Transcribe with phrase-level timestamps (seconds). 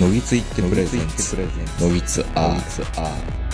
[0.00, 1.36] のぎついってプレゼンツ
[1.80, 3.44] のぎつアー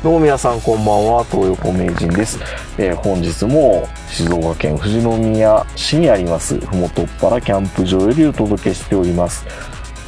[0.00, 2.38] どうも皆さんこんばんは、東横名人です。
[2.78, 9.44] えー本日も静岡県富士宮市にあります、ふもとっぱらキャンプ場よりお届けしております。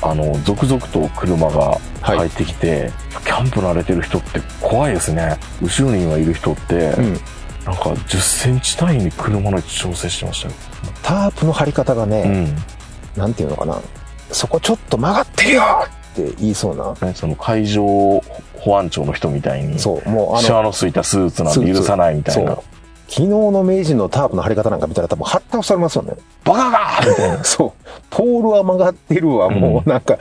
[0.00, 2.92] あの、続々と車が入ってきて、
[3.24, 5.38] キャンプ慣れてる人って怖いですね。
[5.62, 7.12] 後ろに今いる人って、うん。
[7.64, 10.54] なんか10センチ単位に車の位置調整してましたよ。
[11.02, 12.56] タープの張り方がね、
[13.16, 13.20] うん。
[13.20, 13.80] なんていうのかな。
[14.30, 15.62] そこちょっと曲がってるよ
[16.12, 16.94] って言いそうな。
[17.06, 17.84] ねその海上
[18.58, 22.75] 保安庁の人みたいに、そう、もうあシワの、のついたスーツなんて許さないみたいなそう。。
[23.08, 26.14] 昨日の名人のタープの張り方なんか見たら多分はったされますよね。
[26.44, 27.44] バカか みたいな。
[27.44, 27.72] そう。
[28.10, 29.48] ポールは曲がってるわ。
[29.50, 30.18] もうなんか、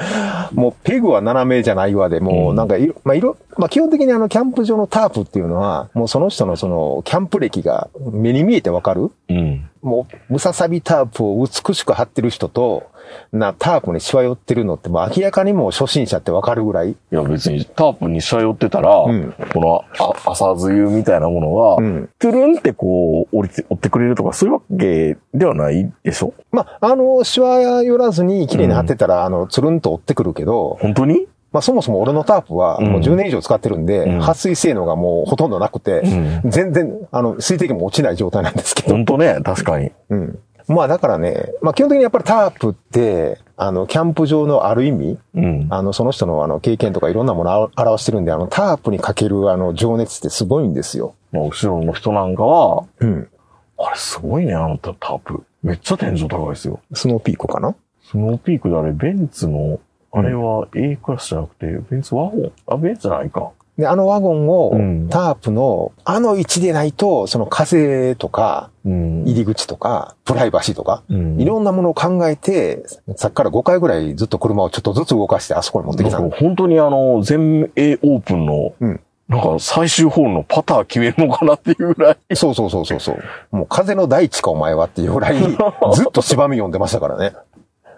[0.54, 9.70] もうペグは斜めじゃないわで、もうなんかいろ、まあ、いろ、まあ、基本的にあの、キャンプ場のタープっていうのは、もうその人のその、キャンプ歴が目に見えてわかるうん。
[9.82, 12.84] もう、ムササビタープを美しく張ってる人と、
[13.32, 16.92] な、タープにしわ寄ってるのって、もう明らかにもう初心者ってわかるぐらい。
[16.92, 19.34] いや別にタープにしわ寄ってたら、ん。
[19.54, 22.10] このあ朝露みたいなものが、うん。
[22.20, 26.34] トゥルンってこう降りて、追ってくれるとかそういうわけではないでしょ？
[26.52, 31.28] まあ、あの、しわ寄らずに綺麗に張ってたら、あの、つるんと追ってくるけど、本当に？
[31.52, 32.88] まあ、そもそも俺のタープは、うん。
[32.88, 34.20] もう10年以上使ってるんで、うん。
[34.20, 36.02] 撥水性能がもうほとんどなくて、
[36.44, 36.52] うん。
[36.52, 39.92] 全然、あの、水滴も落ちない状態なんですけど、本当ね、確かに。
[40.10, 40.40] うん。
[40.68, 45.68] まあ、だからね、まあ、基本的にやっぱりタープって、あの、キャンプ場のある意味、うん。
[45.70, 51.16] あの、その人のあの、経験とかいろんなものを表してるんで、あの、タープにかけるあの、情熱ってすごいんですよ。
[51.32, 53.30] まあ後ろの人なんかは、うん。
[53.78, 55.44] あれすごいね、あのタタープ。
[55.62, 56.80] めっちゃ天井高いですよ。
[56.94, 57.76] スノーピークかな？
[58.04, 59.80] スノーピークであれ、ベンツの、
[60.12, 62.52] あれは A クラスじゃなくて、ベンツワゴン？
[62.68, 63.52] あ、ベンツじゃないか。
[63.78, 69.24] で、あのワゴンをうん、タープの、あの位置でないと、その風とか、うん。
[69.24, 72.84] 入り口とか、プライバシーとか、うんいろんなものを考えて、
[73.16, 76.18] さっきから5回ぐらいずっと車をちょっとずつ動かしてあそこに持ってきた。
[76.18, 82.36] 本当にあの、全英オープンの、うんなんか最終ホールのパター決めるのかなっていうぐらい。
[82.36, 83.24] そうそうそうそうそう。
[83.56, 85.40] もう風の大地かお前はっていうぐらい、
[85.94, 87.34] ずっと芝み読んでましたからね。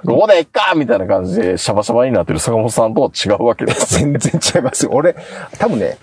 [0.05, 3.97] ここでいっかみたいな感じで、シャバシャバになってる坂本さんとは違うわけです。
[3.99, 4.91] 全然違いますよ。
[4.93, 5.15] 俺、
[5.57, 5.97] 多分ね、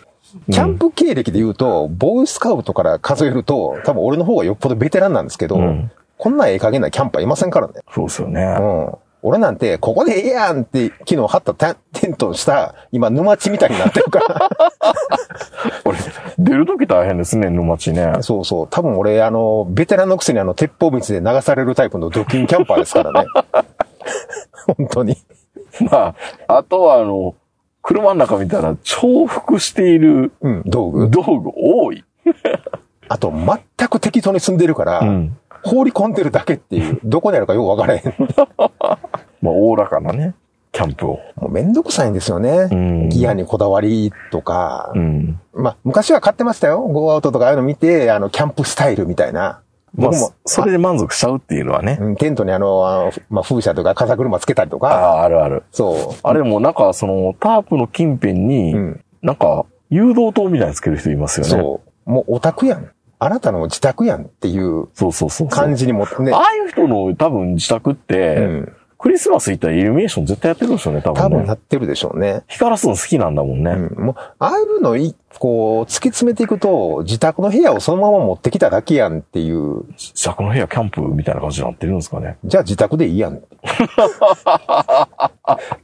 [0.51, 7.75] キャンプ経歴で言うと、ボーイスカウトから数えると、多分俺の方がよっぽどベテランなんですけど、うんこんなええ加減なキャンパーいませんからね。
[7.93, 8.43] そうですよね。
[8.43, 8.93] うん。
[9.23, 14.51] 俺なんて、ここでええやんって、昨日貼ったテントをした、今、沼地みたいになってるから。
[15.85, 15.99] 俺、
[16.39, 18.19] 出るとき大変ですね、沼地ね。
[18.21, 18.69] そうそう。
[18.71, 23.27] 多分俺、あの、ベテランのくせにあの、鉄砲道で流されるタイプのドキンキャンパーですからね。
[24.77, 25.17] 本当に。
[25.91, 26.15] ま
[26.49, 27.35] あ、あとはあの、
[27.83, 31.11] 車の中見たら重複しているうん、道具。
[31.11, 32.05] 道具多い。
[33.09, 35.37] あと、全く適当に住んでるから、うん。
[35.63, 38.03] 放り込んでるだけっていう、どこにあるかよくわからへん。
[39.41, 40.35] まあ、おおらかなね、
[40.73, 41.21] キャンプを。
[41.37, 42.69] もうめんどくさいんですよね。
[42.71, 44.91] うんギアにこだわりとか。
[44.95, 45.41] うん。
[45.53, 46.81] まあ、昔は買ってましたよ。
[46.81, 49.61] ゴーアウトとかああいうの見て、あの、キャンプスタイルみたいな。
[49.97, 50.13] まあ
[50.45, 51.99] それで満足しちゃうっていうのはね。
[52.01, 54.89] うんテントにあの、あのまあ、風車とか風車つけたりとあか。
[54.89, 55.63] あ、あるある。
[55.71, 58.77] そあれもなんか、その、タープの近辺に、う。
[58.77, 59.05] うん。
[59.23, 61.51] なんか、誘導灯みたいにつける人いますよね。
[61.51, 62.11] そう。
[62.11, 62.91] もうオタクやん。
[63.19, 65.49] あなたの自宅やんっていうそうそうそう。
[65.49, 66.41] 感じにもってねあ。
[66.41, 68.73] あいう人の多分自宅って、うん。
[68.99, 71.21] クリスマス行ったらイルミネーション絶対やってるでしょうね、多分ね。
[71.21, 72.43] 多分なってるでしょうね。
[72.49, 73.71] 光らすの好きなんだもんね。
[73.71, 74.05] うん。
[74.05, 82.37] もう、ああいうのい、こう、突き詰めていくと、自宅の部屋をそのまま持ってきただけやんっていう、自宅の部屋キャンプみたいな感じになってるんですかね。
[82.45, 83.37] じゃあ自宅でいいやん。
[83.37, 83.41] っ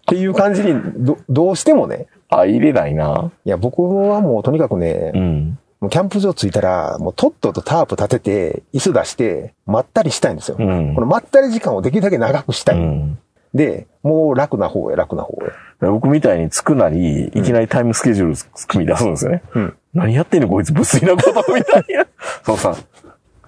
[0.06, 2.06] ていう感じにど、どうしてもね。
[2.28, 3.33] あ、入れないな。
[3.44, 5.59] いや、僕はもうとにかくね、うん。
[5.81, 10.57] もうキャンプ場着いたら、もうとっととタープ立てて、椅子出して、まったりしたいんですよ。
[10.59, 12.77] うんこのまったり時間をできるだけ長くしたい。
[12.77, 13.19] うん。
[13.55, 15.51] で、もう楽な方へ楽な方へ。
[15.89, 19.43] 僕みたいにつくなり、いきなりタイムスケジュール組み出すんですよね。
[19.55, 19.77] うん。
[19.95, 22.07] 何やってんのこいつ、無粋なことみたいな。
[22.45, 22.77] そのさ、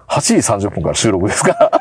[0.09, 1.71] 8時30分から収録ですから。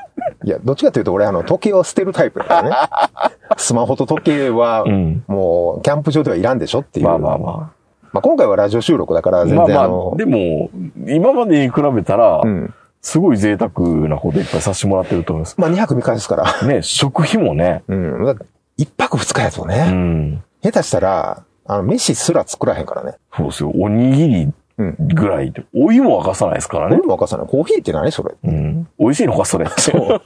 [0.44, 2.76] いや、どっちかというと俺あの時計を捨てるタイプだからね。
[3.56, 7.06] スマホと時計はうん、もう、キャンプ場ではいらんでしょっていう。
[7.06, 7.72] まあまあま
[8.12, 9.46] まあ今回はラジオ収録だからあ。
[9.46, 10.70] 全まあま然あの、あ、でも、
[11.08, 12.74] 今までに比べたら、うん。
[13.02, 13.70] すごい贅沢
[14.08, 15.54] なこといっぱいさせてもらってると思います。
[15.60, 16.62] まあ2泊3日ですから。
[16.66, 17.82] ね、食費もね。
[17.88, 18.24] うん。
[18.24, 18.36] だ
[18.76, 19.90] 一泊二日やとうね。
[19.90, 20.42] ん。
[20.62, 23.14] 下手したら、あの、飯すら作らへんからね。
[23.36, 23.72] そうですよ。
[23.74, 24.96] おにぎりうん。
[24.98, 25.64] ぐらいで。
[25.74, 27.04] お湯も沸かさないですからね俺。
[27.06, 27.46] もわかさない。
[27.48, 28.34] コーヒーって何それ？
[28.44, 28.88] うん。
[28.98, 29.66] 美味しいのか、それ。
[29.76, 30.22] そう。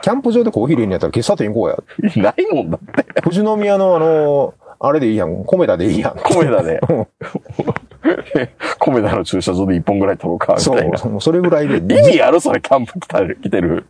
[0.00, 1.76] キャンプ場でコーヒー入れんやったら喫茶店行こうや。
[2.22, 3.20] ないもんだって。
[3.22, 4.54] 富士宮のあの、
[4.84, 5.44] あれでいいやん。
[5.44, 6.16] 米田でいいやん。
[6.34, 6.80] 米田で。
[8.80, 11.00] 米田の駐車場で一本ぐらい取ろうか、みそたいな。
[11.04, 13.86] う、もうそれぐらいで、意味あるそれ、キャンプ来てる。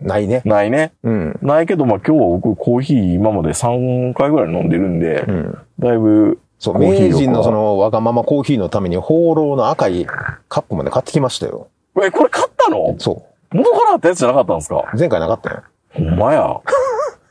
[0.00, 0.42] ないね。
[0.44, 0.92] ないね。
[1.02, 1.38] うん。
[1.42, 5.58] ないけど、まあ今日は僕コーヒー今まで3回ぐらい飲んでるんで、うん。
[5.78, 10.06] だいぶ、そう、名人のそのわがままコーヒーのために、放浪の赤い
[10.48, 11.68] カップまで買ってきましたよ。
[12.02, 12.94] え、これ買ったの？
[12.98, 14.84] そ元からあったやつじゃなかったんですか？
[14.92, 14.98] う。
[14.98, 15.62] 前回なかったよ。
[15.94, 16.60] ほんまや。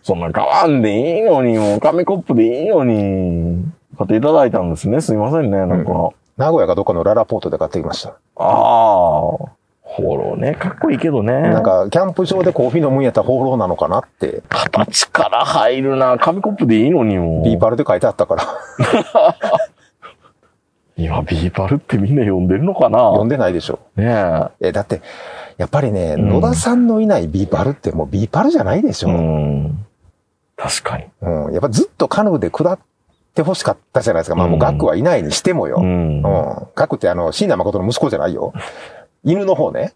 [0.06, 3.66] そんな買わんでいいのに、もう紙コップでいいのに。
[3.98, 5.02] 買っていただいたんですね。
[5.02, 6.10] すいませんね、なんか。
[6.38, 8.10] 名古屋かどっかのララポートで買ってきました。
[8.10, 8.52] ああ。
[9.81, 11.34] ホーローね、かっこいいけどね。
[11.34, 16.19] なんか、キャンプ場でコーヒー飲むんやったらホーローなのかなって、形から入るな。
[16.19, 17.44] 紙コップでいいのにもう。
[17.44, 18.44] ビーパルで書いてあったから、
[20.98, 23.80] 今、ビーパルってみんな読んでるのかな読んでないでしょ。
[23.96, 24.06] ね
[24.62, 24.68] え。
[24.68, 25.02] え、だって、
[25.57, 29.10] やっぱりね、うん野田さんのいないビーパルってもうビーパルじゃないでしょ。
[29.10, 29.86] ううん。
[30.62, 30.63] ん。
[30.63, 31.04] 確かに。
[31.54, 32.80] やっぱずっとカヌーで下っ
[33.34, 34.36] て欲しかったじゃないですか。
[34.36, 35.78] まあもうガクはいないにしてもよ。
[35.80, 36.19] ううん。
[36.19, 36.24] ん。
[36.75, 38.54] ガクってあの、椎名誠の息子じゃないよ。
[39.24, 39.94] 犬の方ね。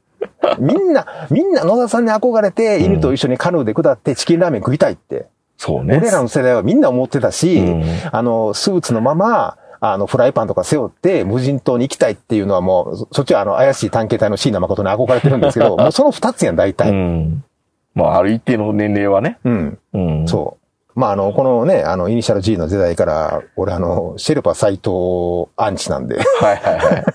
[0.60, 5.28] みんな、みんな野田さんに憧れて、犬と一緒にカヌーで下ってチキンラーメン食いたいって。
[5.58, 5.98] そうね。
[5.98, 16.92] 俺らの世代はみんな思ってたし、うんあの、スーツのまま、あの、フライパンとか背負って無人島に行きたいっていうのはもう、そそっちはあの、怪しい探検隊の椎名誠に憧れてるんですけど、 もうその二つやん、大う体。
[16.92, 17.44] ん。
[18.00, 19.38] まあ、ある一定の年齢はね。
[19.44, 19.80] うん。
[19.94, 20.28] うん。
[20.28, 20.58] そ
[20.96, 21.00] う。
[21.00, 27.06] まあ、あの、このね、あの、イニシャル G の時代から、俺あの、シェルパ斎藤アンチなんで、はいはいはい。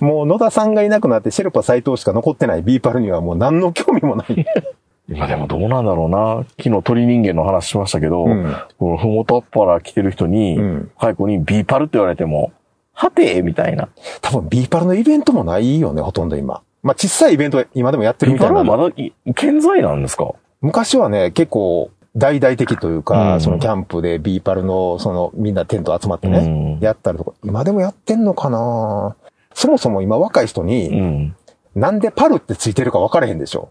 [0.00, 4.46] もう野田さんがいなくなってシェルパ斎藤しか残ってないビーパルにはもう何の興味もない。
[5.08, 6.44] 今でもどうなんだろうな。
[6.58, 12.52] 昨日鳥人間の話しましたけど、うんこのふもとっぱら来てる人に、うんカイコにビーパルって言われても、
[12.94, 13.88] はてみたいな。
[14.22, 16.62] 多分ビーパルのイベントもないよね、ほとんど今。
[16.84, 20.34] まあ、小さいイベントは今でもやってるみたいなパルはまだい健在なんですか？
[20.60, 26.48] 昔はね、結構大々的というか、うんそのキャンプでビーパルの、そのみんなテント集まってね、う
[26.78, 29.16] んやったりとか、今でもやってんのかな？
[29.54, 31.36] そもそも今若い人うに、ん。
[31.74, 33.70] なんでパルってついてるか分からへんでしょ。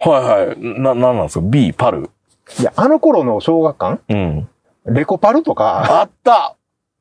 [0.00, 0.58] はいはい。
[0.80, 2.10] な、なんなんですか ?B、パル？
[2.58, 4.00] いや、あの頃の小学館？
[4.08, 4.48] うん。
[4.86, 6.55] レコパルとか、あった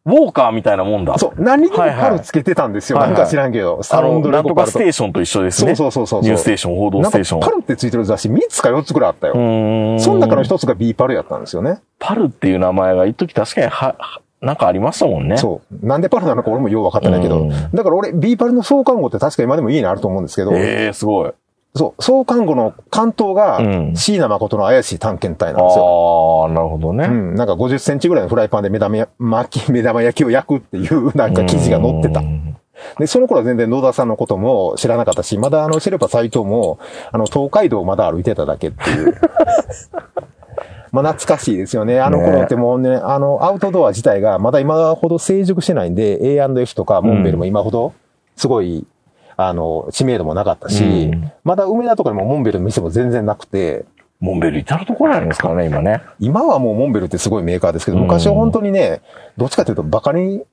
[0.06, 1.18] ウォーカーみたいなもんだ。
[1.18, 2.98] そう、何にもパルつけてたんですよ。
[3.00, 4.80] はいはいなんか知らんけど、サあの、ウンドなんとかスレコパルとか。
[4.84, 5.76] テーションと一緒ですそうね。
[5.76, 6.22] そうそうそう。
[6.22, 7.40] ニューステーション、報道ステーション。
[7.40, 9.34] パルってついてる雑誌3つか4つくらいあったよ。
[9.34, 11.80] うーんその中の一つが B パルやったんですよね。
[11.98, 15.38] パルっていう名前が一時確かには、はなんかありましたもんね。
[15.38, 15.86] そう。
[15.86, 17.40] なんでパルなのか俺もよう分かってないけど。
[17.40, 21.32] うんだから俺、B パルの創刊号って確か今でも家にあると思うんですけど、ええすごい。
[21.76, 26.46] そう、創刊号の関東がうん椎名誠の怪しい探検隊なんですよ。
[26.46, 27.06] ああ、なるほどね。
[27.06, 27.36] うん。
[27.36, 32.24] なんか50センチぐらいのフライパンで目玉や巻き、 目玉焼きを焼くっていうなんか記事が載ってたう。
[32.24, 32.56] ん
[32.98, 36.80] で、その頃は全然野田さんのことも知らなかったし、まだあの、シェルパ斎藤も、
[37.12, 39.16] あの、東海道をまだ歩いてただけっていう。
[40.92, 42.00] まあ懐かしいですよね。
[42.00, 47.94] あの頃ってもうね、あの、アウトドア自体がまだ今ほど成熟してないんで、A&F とかモンベルも今ほど、
[48.38, 48.86] すごい、
[49.38, 53.86] あの、知名度もなかったし、うんまだ梅田とかにもモンベルの店も全然なくて、
[54.20, 56.02] モンベル至るところなんですからね、今ね。
[56.20, 59.02] 今はもうモンベルってすごいメーカーですけど、うん昔は本当にね、
[59.38, 60.44] どっちかというとバカに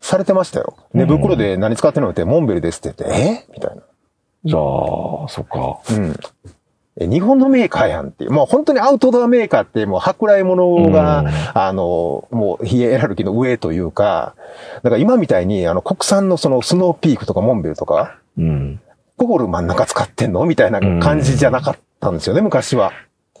[0.00, 0.76] されてましたよ。
[0.94, 3.44] 寝袋で何使ってるのってモンベルですって言って、え？
[3.52, 3.82] みたいな。
[4.44, 5.78] じゃあ、そっか。
[5.94, 6.16] うん。
[6.98, 8.32] え日本のメーカーやんっていう。
[8.32, 14.34] もう本当にアウトドアメーカーってもう舶来物が、うんあの、もうヒエラルキーの上というか、
[14.82, 18.80] だから今みたいにあの国産のそのスノーピークとかモンベルとか、うん。
[19.16, 20.46] コール真ん中使ってんの？
[20.46, 22.92] みたいな感じじゃなかったんですよね、昔は。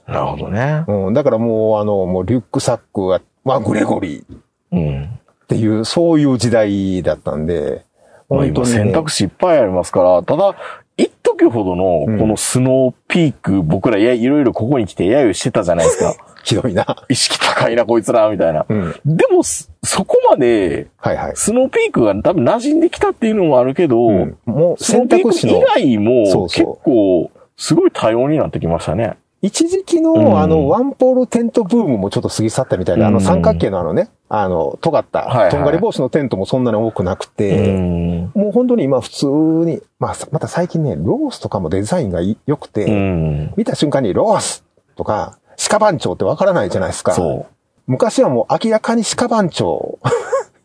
[0.06, 0.84] なるほどね。
[0.86, 1.14] うん。
[1.14, 4.36] だからもうあの、もうリュックサックは、はグレゴリー。
[4.72, 5.04] うん。
[5.04, 7.84] っていう、そういう時代だったんで、
[8.28, 8.74] 本当に、ね。
[8.74, 10.54] 選択肢いっぱいありますから、ただ、
[10.96, 16.14] 一時ほどの、うんこのスノーピーク、僕らや、いろいろここに来て揶揄してたじゃないですか。
[16.42, 16.84] ひどいな。
[17.08, 18.66] 意識高いな、こいつら、みたいな。
[18.68, 18.94] うん。
[19.04, 21.32] でも、そそこまで、はいはい。
[21.36, 29.14] スノーピークが多分馴染んできたっていうのもあるけど、うん、もう選択肢の、外も、結構、すごい多様になってきましたね。
[29.42, 38.30] 一時期の、うんあの、ワンポールテントブームもちょっと過ぎ去ったみたいで、あのうん三角形のあのね、あの、尖った、はいはいとんがり帽子のテントもそんなに多くなくうて、ん。
[38.34, 43.54] もう本当に今普通に、まあ、さまた最近ね、ロースとかもデザインがい良くて、うん。
[43.56, 45.38] 見た瞬間にロースとか、
[45.68, 47.12] 鹿番長ってわからないじゃないですか。
[47.12, 47.54] そう。
[47.86, 49.98] 昔はもう明らかに鹿番長、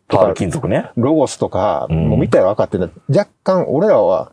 [0.07, 0.91] パール金属ね。
[0.95, 2.91] ロゴスとか、うんもう見たら分かってない。
[3.09, 4.31] 若干、俺らは、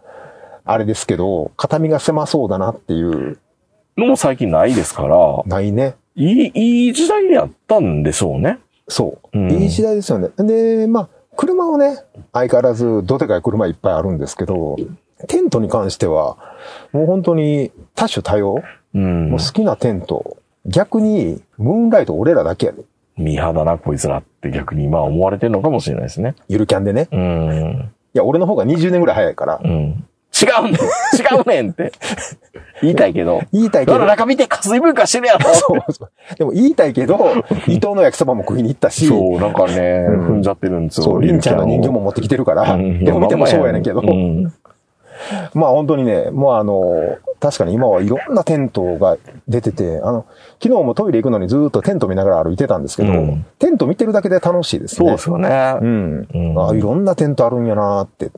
[0.65, 3.39] あれですけど、肩身が狭そうだなっていう、
[3.97, 5.17] のも最近ないですから、
[5.47, 5.97] ないね。
[6.15, 8.59] いい、いい時代にあったんでしょうね。
[8.89, 9.39] そう。
[9.39, 10.29] うんいい時代ですよね。
[10.37, 11.97] で、まあ、車はね、
[12.33, 14.77] 相変わらず、どでかい車いっぱいあるんですけど、
[15.29, 16.37] テントに関しては、
[16.93, 18.63] もう本当に多種多様、
[18.95, 19.39] うんもう。
[19.39, 20.37] 好きなテント。
[20.67, 22.83] 逆に、ムーンライト俺らだけやで。
[23.19, 26.35] ミーハーだな、こいつらって逆にまあ思われてるのかもしれないですね。
[26.49, 27.09] ゆるキャンでね。
[27.13, 27.91] うん。
[28.15, 29.67] いや、俺の方が20年ぐらい早いからう。
[29.67, 30.05] ん。
[30.35, 30.79] 違うねん違
[31.45, 31.93] うねんって。
[32.81, 33.43] 言いたいけど。
[33.53, 34.07] 言いたいけど世の。
[34.07, 36.35] 中見て、加水文化してるやろそうそう。
[36.37, 37.19] でも言いたいけど、
[37.67, 41.05] 伊藤の焼きそばも食いに行ったし、そう、なんかね、うん踏んじゃってるんですよ。
[41.05, 41.95] そう、りんちゃんの人形も。
[41.95, 44.53] も持ってきてるから、うんでも見てもそうやねんけど、うん。
[45.55, 49.17] まあ本当にね、もうあの、確かに今はいろんなテントが
[49.53, 50.27] 出てて、あの、
[50.61, 55.07] 昨日もトイレ行くのにずっとテント見ながら歩いてたんですけど、うんテント見てるだけで楽しいですね。
[55.09, 55.77] そうですよね。
[55.81, 56.29] うん。
[56.35, 58.33] うんあいろんなテントあるんやなーって。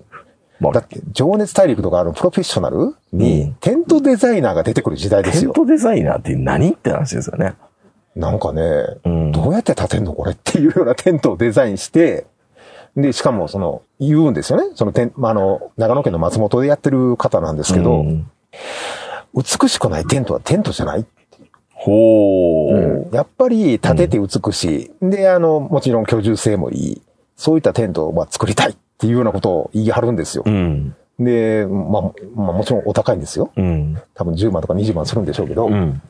[0.61, 5.53] まあだって、情熱大陸とかあるプロフェッショナルうにん、テントデザイナーが出てくる時代ですよ。
[5.53, 7.55] テントデザイナーって何って話ですよね。
[8.15, 8.63] なんかね、
[9.05, 9.33] うん。
[9.33, 12.27] どうやって建てんのこれっていうようなテントをデザインして、
[12.97, 14.71] で、しかもその、言うんですよね。
[14.77, 18.31] そのテン、まあ、あの、長野県の松本でやってる方なんですけど、うん
[19.35, 21.05] 美しくないテントはテントじゃない、
[21.73, 23.15] ほう。
[23.15, 25.11] やっぱり建てて美しい。
[25.11, 27.03] で、あの、もちろん居住性もいい。
[27.37, 30.45] そういったテントをまあ作りたいっていうようなことを言い張るんですよ。
[30.47, 30.97] うん。
[31.19, 32.03] で、まあ、
[32.35, 33.53] まあもちろんお高いんですよ。
[33.57, 34.01] うん。
[34.15, 36.01] 多分10万とか20万するんでしょうけど、うん。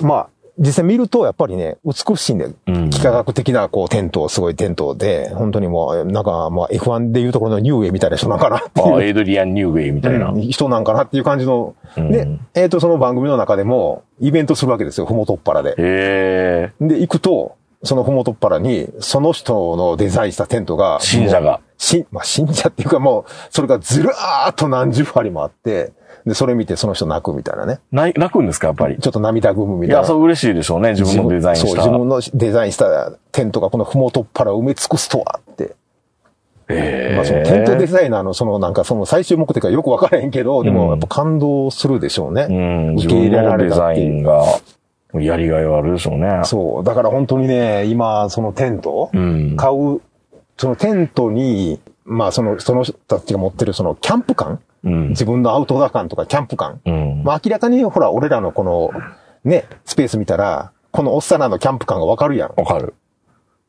[0.00, 9.02] まあ、実際見るとやっぱりね、美しいんで、うん幾何学的なこうテント、すごいテントで、本当にもう、なんかまあ F1 でいうところのニューウェイみたいな人なんかなってああ、いう。
[9.04, 10.30] エイドリアン・ニューウェイみたいな。
[10.30, 11.74] うん人なんかなっていう感じの。
[11.96, 15.70] うんで、えっ、と、その番組の中でも、イベントするわけですよ、ふもとっぱらで。
[15.70, 16.72] へえ。
[16.80, 21.60] で、行くと、そのふもとっぱらに、その人のデザインしたテントが、信者が。
[21.76, 25.92] し、まあ、信者っていうかもう、それがずらーっと何十針もあって、
[26.26, 27.78] で、それ見てその人泣くみたいなね。
[27.92, 28.98] 泣くんですか、やっぱり？
[28.98, 29.94] ちょっと涙ぐむみたいな。
[30.00, 31.68] いや、そう嬉しいでしょうね、自分のデザインした。
[31.68, 35.64] そう、自分のデザインしたテントがこのふもとっぱらを埋め尽くすとはって。
[35.64, 37.14] へえ。
[37.14, 42.48] まあそのテントデザイナーのそのなんかその最終目的はよくわからへんけど、でうんもやっぱ感動するでしょうね。
[42.50, 44.44] うん、自受け入れられたっていうザインが、
[45.14, 46.40] やりがいはあるでしょうね。
[46.44, 46.84] そう。
[46.84, 49.56] だから本当にね、今そのテント、うん。
[49.56, 50.00] 買う、
[50.58, 55.08] そのテントに、まあその、その人たちが持ってるそのキャンプ感うん。
[55.10, 56.80] 自分のアウトドア感とかキャンプ感。
[56.84, 57.22] うん。
[57.24, 58.90] まあ明らかにほら、俺らのこの、
[59.44, 62.52] ね、スペース見たら、このおっさんらのキャンプ感がわかるやん。
[62.56, 62.94] わかる。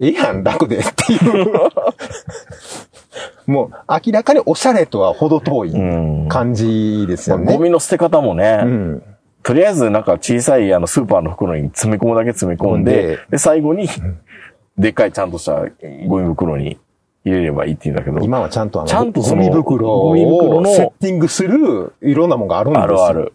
[0.01, 1.53] ええやん、楽でっていう。
[3.47, 3.71] もう、
[4.05, 5.77] 明らかにおしゃれとは程遠いう
[6.25, 6.27] ん。
[6.29, 7.57] 感じですよゴね。
[7.57, 9.03] ミの捨て方もね、うん。
[9.43, 13.87] とりあえずなんか小さいあのスーパーの袋に詰め込むだけ詰め込んで、で、最後に、
[14.77, 15.65] でっかいちゃんとした
[16.07, 16.77] ゴミ袋に
[17.25, 23.05] 入れればいいって言うんだけど、今はちゃんとあの、ちゃんとそのゴミ袋ゴミ袋のをセッティングするいろんなもんがあるんですよ。
[23.05, 23.33] あるある。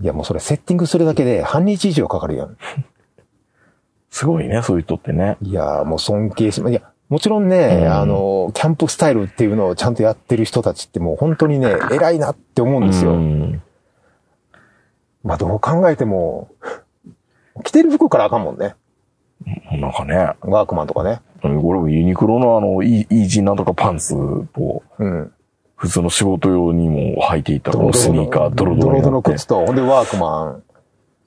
[0.00, 2.56] いや、もうそれセッティングするだけで半日以上かかるやん。
[4.10, 5.36] すごいね、そういう人ってね。
[5.42, 13.12] いや、もう尊敬しま、いや、もちろんね、うんあの、キャンプスタイルっていうのをちゃんとやってる人たちってもう本当にね、 偉いなって思うんですよ。
[13.12, 13.62] うん
[15.26, 16.48] まあどう考えても、
[17.64, 18.76] 着てる服からあかんもんね。
[19.72, 21.20] なんかね、ワークマンとかね。
[21.42, 25.32] 俺もユニクロのあの、イイージーなんとかパンツを、うん。
[25.74, 30.62] 普通の仕事用にも履いていたこのスニーカー、ドロドロドロドロ靴と、ほんでワークマン。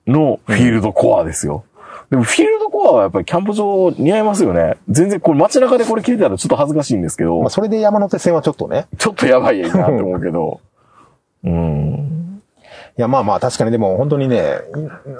[0.08, 1.66] のフィールドコアですよ。
[2.10, 4.78] でもフィールドコアはやっぱりキャンプ場似合いますよね。
[4.90, 8.88] 全然これ街中でこれ着てたらちょっと恥ずかしいんですけどまあ、それで山手線はちょっとね。
[8.98, 10.62] ちょっとやばいなって思うけど。
[11.44, 12.29] うん。
[13.00, 14.60] いや、まあまあ確かにでも本当にね、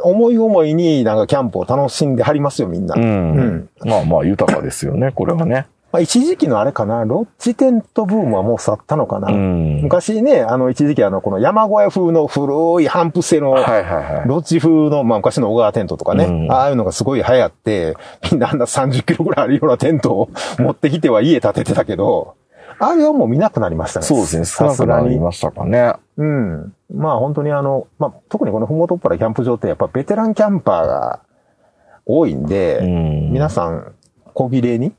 [0.04, 2.96] 思い思いになんかキャンプを楽しんではりますよ、みんな。
[2.96, 3.04] うん。
[3.04, 5.66] うんまあまあ豊かですよね、これはね。
[5.94, 9.32] まあ一時期のあれかな、ロッジテントブームはもう去ったのかな。
[9.32, 9.82] うん。
[9.84, 13.56] 昔ね、あの一時期あの、この山小屋風の古いハンプ製の。
[13.56, 17.96] ロッジ風の、まあ昔の小川テントとかね、うんああいうのがすごい流行って、
[18.30, 22.36] みんなあんな30キロぐらいあるようなテントを持ってきては家建ててたけど、
[22.80, 24.06] あれはもう見なくなりましたね。
[24.06, 25.94] そうですね、少なくなりましたかね。
[26.20, 26.76] うん。
[26.94, 31.22] まあ本当にあの、まあ特にこのふもとっぱらキャンプ場ってやっぱベテランキャンパーが
[32.06, 33.32] 多いんで、うん。
[33.32, 33.96] 皆さん
[34.34, 34.94] 小綺麗に、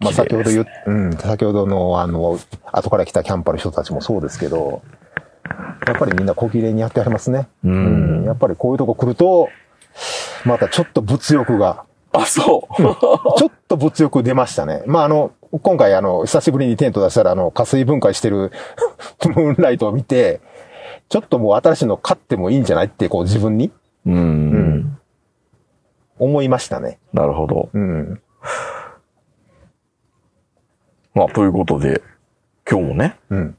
[0.00, 2.38] まあ先ほど言っ、うん、先ほどのあの、
[2.72, 4.82] 後から来たキャンパーの人たちもそうですけど、
[5.86, 7.48] やっぱりみんな小綺麗にやってありますね。
[7.64, 8.24] ううんん。
[8.24, 9.48] やっぱりこういうとこ来ると、
[10.44, 12.76] またちょっと物欲が、あ、そう。
[12.76, 14.82] ちょっと物欲出ましたね。
[14.86, 18.52] まああの、今回あの、久しぶりにテント出したらあの、加水分解してる
[19.24, 20.40] ムーンライトを見て、
[21.08, 23.70] ちょっともう新しいの買ってもいいんじゃないってこう自分に？
[24.06, 24.98] うん。
[26.18, 26.98] 思いましたね。
[27.12, 27.70] なるほど。
[27.72, 28.20] うん。
[31.14, 32.02] まあ、ということで、
[32.68, 33.56] 今日もね、うん。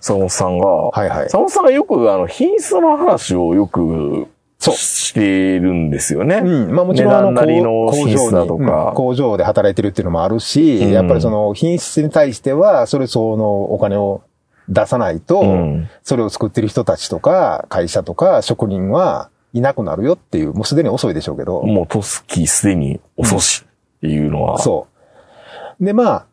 [0.00, 6.42] 坂本さんが、はいはい坂本さんがよく、あの、品質の話をよく、そうしてるんですよね。
[6.44, 6.74] うん。
[6.74, 14.22] まあもちろんあの、なりの工品質だとにかうん工場で働いてるっていうのもあるし、うんやっぱりその品質に対しては、それ相応のお金を
[14.70, 21.62] 出さないと、うんそれを作ってる人たちとか、会社とか、職人は、いなくなるよっていう、もうすでに遅いでしょうけど。
[21.62, 24.58] もうトスキすでに遅しっていうのは。
[24.60, 24.86] そ
[25.80, 25.84] う。
[25.84, 26.26] で、まあ、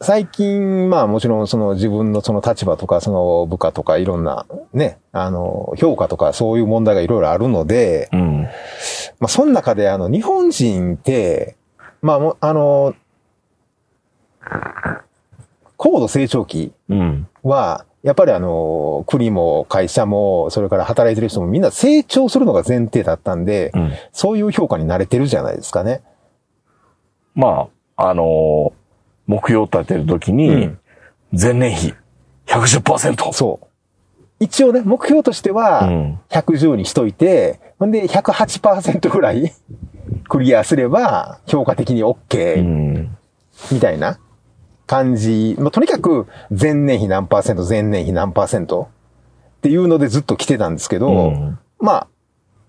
[0.00, 8.42] 最近、まあもちろんその自分のその立場とかその部下とかいろんなね、あの、評価とかそういう問題がいろいろあるので、うん。
[9.20, 11.56] まあその中であの日本人って、
[12.02, 12.94] まあもうあの、
[15.76, 17.28] 高度成長期うん。
[17.42, 23.92] は、やっぱりあの、国も会社も、それから働いてる人もみんな成長するのが前提だったんで、うん。
[24.12, 26.02] そういう評価に慣れてるじゃないですかね。
[27.34, 28.72] まあ、あのー
[29.28, 30.78] 目標を立てるときに、うん
[31.32, 31.92] 前年比
[32.46, 33.32] 110%。
[33.32, 33.66] そう。
[34.38, 36.20] 一応ね、目標としてうは、ん。
[36.30, 39.52] 110にしといて、ほんで108%ぐらい
[40.28, 43.16] クリアすれば、評価的にう OK ん。
[43.72, 44.18] みたいな
[44.86, 45.56] 感じ。
[45.58, 48.88] もうとにかく、前年比何パーセント、前年比何パーセント
[49.58, 52.06] っていうのでずっと来てたんですけど、うんまあ、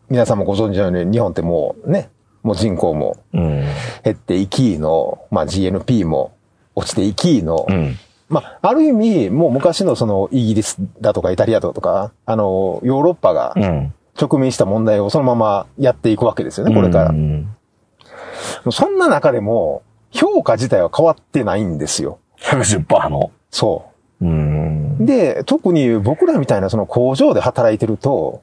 [0.10, 2.10] 皆さんもご存知のように、日本ってもうね、
[2.44, 3.64] もう人口もうん。
[4.04, 6.34] 減っていきの、まあ GNP も
[6.76, 7.96] 落ちていきの、うん。
[8.30, 13.94] まあ、ある意味、もう昔のそのイギリスだとかイタリアだとか、あの、ヨーロッパがうん。
[14.20, 17.14] 直面した問題をそのままやっていくわけですよね、これからう。
[17.14, 17.56] ん。
[18.72, 22.20] そんな中でも、評価自体は変わってないんですよ。
[22.40, 23.32] 110%の。
[23.52, 23.86] そ
[24.22, 25.06] うんう。。
[25.06, 28.42] で、特に僕らみたいなその工場で働いてると、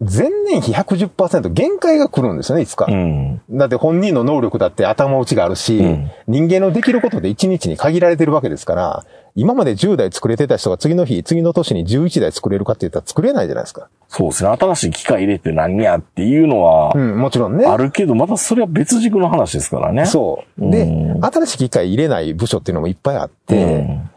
[0.00, 2.86] 前年比110%限界が来るんですよね、いつか。
[2.88, 3.40] うん。
[3.50, 13.88] だって本人の能力だって頭打ちがあるし、うん人間のできることで1日に限られてるわけですから、今まで10台作れてた人が次の日、次の年に11台作れるかって言ったら作れないじゃないですか。
[14.08, 14.50] そうですね。
[14.50, 17.66] 新しい機械入れて何やっていうのはう、ん、もちろんね。
[17.66, 20.06] あるけど、またそれは別軸の話ですからね。
[20.06, 20.70] そう。
[20.70, 24.10] で、うん新しい機械入れない部署っていうのもいっぱいあって、うん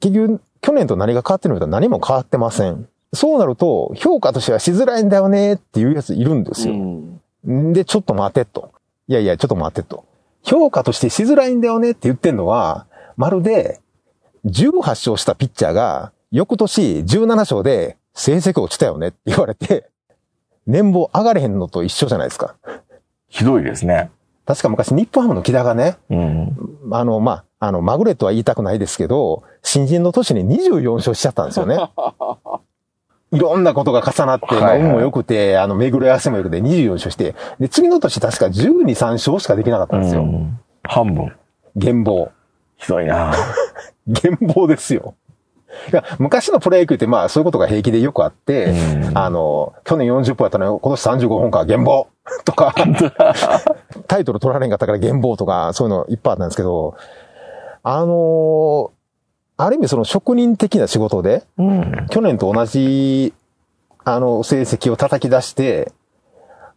[0.00, 2.88] 結局、去年と何が変わってるのか何も変わってません。
[3.12, 6.74] そうなると、評価としてはしづらいんだよねっていうやついるんですよ。
[6.74, 8.72] んで、ちょっと待てと。
[9.06, 10.04] いやいや、ちょっと待てと。
[10.42, 13.80] 評価としてしづらいんだよねって言ってんのは、まるで、
[14.46, 19.88] 18勝したピッチャーが、翌年17勝で成績落ちたよねって言われて、
[20.66, 22.56] 年俸上がれへんのと一緒じゃないですか。
[23.28, 24.10] ひどいですね。
[24.44, 26.56] 確か昔日本ハムの木田がね、うん。
[26.90, 31.76] あの、まあ、あの、まぐれとは言いたくないですけど、新人の年に24勝しちゃったんですよね。
[33.30, 40.22] いろんなことが重なって、まあ運も良くて、あの、巡り合わせも良くて24勝して、で、次の年確か12、3勝しかできなかったんですよ。
[40.22, 41.32] うん半分。
[41.76, 42.30] 減俸。
[42.76, 43.34] ひどいな
[44.06, 45.14] 減俸ですよ。
[45.92, 52.08] いや、昔のプロ野球ってまあそういうことが平気でよくあって、うんあの、去年40本やったのに今年35本か減俸
[52.44, 52.74] とか、
[54.08, 56.94] タイトル取られんかったから減俸とか、そういうのいっぱいあったんですけど、
[57.82, 58.90] あの
[59.58, 62.06] ある意味その職人的な仕事で、うん。
[62.10, 63.34] 去年と同じ、
[64.04, 65.92] あの、成績を叩き出して、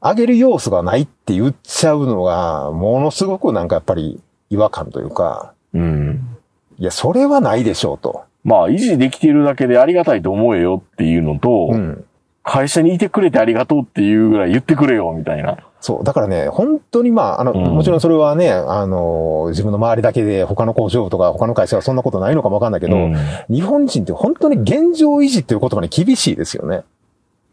[0.01, 6.37] 上げる要素がないって言っちゃうのが、ものすごくなんかやっぱり違和感というか、うん。
[6.79, 8.23] いや、それはないでしょうと。
[8.43, 12.03] まあ、維持できているだけでありがたいと思えよっていうのと、うん。
[12.43, 15.59] 会社にいてくれてありがとうっていうぐらい言ってくれよ、みたいな。
[15.81, 16.03] そう。
[16.03, 23.15] だからね、本当にまあ、あの、うんもちろんそれはね、あの、自分の周りだけで他の工場とか他の会社はそんなことないのかもわかんないけど、うん
[23.49, 26.83] 日本人って本当に現状維持っていう言葉に厳しいですよね。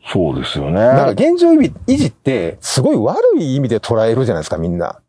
[0.06, 0.72] そうですよね。
[0.72, 5.00] なんか現状維持ってすごい悪い意味で捉えるじゃないですか、みんな。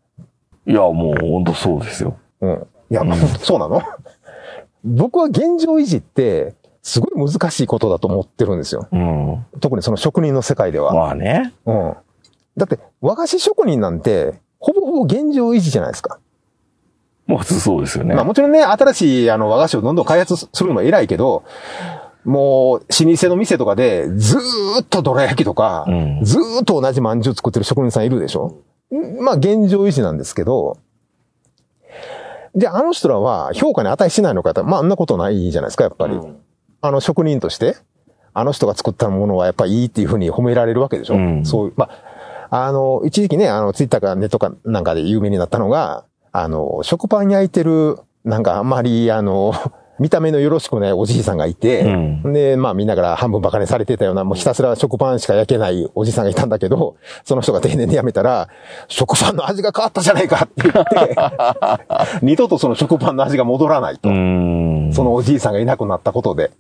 [0.65, 2.17] いや、もう本当そうですよ。
[2.41, 2.67] うん。
[2.89, 3.81] いや、まあ、本当そうなの？
[4.83, 8.87] 僕は現状維持って、すごい難しいことだと思ってるんですよ。
[8.91, 9.45] うん。
[9.59, 10.93] 特にその職人の世界では。
[10.93, 11.53] まあね。
[11.65, 11.95] うん。
[12.57, 16.19] だって、和菓子職人なんて、ほぼほぼ現状維持じゃないですか。
[17.27, 18.15] もう普通そうですよね。
[18.15, 21.43] まあもちろんね、新しいあの和菓子をどんどん開発するのも偉いけど、
[22.25, 24.41] もう、老舗の店とかで、ずー
[24.81, 28.57] っとどら焼きとか、うんずーっと同じ饅頭作ってる職人さんいるでしょ？
[28.93, 30.77] んまあ現状維持なんですけど、
[32.55, 36.19] で、あの人らは評価に値しないのかって、まああんなことないじゃないですか、やっぱり。
[36.81, 37.77] あの職人として、
[38.33, 42.08] あの人が作ったものはやっぱりいいっていうふうに褒められるわけでしょ、うんそういう、まあ、
[42.49, 49.53] あの、一時期ね、あの、ツイッターかネットかなんかで有名になったのが、あの、食パン焼いてる、なんかあんまり、あの、
[49.99, 51.89] 見た目のよろしくないおじいさんがいて、う
[52.29, 58.47] んで、まあみんなから半分馬鹿にされてたような、もうひたすら食パンしか焼けないおじさんがいたんだけど、 その人が定年で辞めたら、
[58.87, 61.15] 食パンの味が変わったじゃないかって言って、
[62.25, 64.07] 二度とその食パンの味が戻らないと。
[64.07, 64.91] うん。
[64.93, 66.51] そのおじいさんがいなくなったことで。